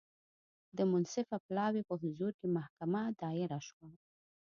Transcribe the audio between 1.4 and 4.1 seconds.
پلاوي په حضور کې محکمه دایره شوه.